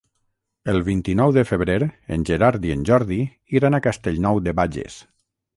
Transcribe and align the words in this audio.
El 0.71 0.79
vint-i-nou 0.87 1.33
de 1.35 1.43
febrer 1.49 1.75
en 2.17 2.25
Gerard 2.31 2.67
i 2.71 2.73
en 2.79 2.87
Jordi 2.91 3.21
iran 3.59 3.79
a 3.81 3.85
Castellnou 3.89 4.45
de 4.49 4.59
Bages. 4.63 4.99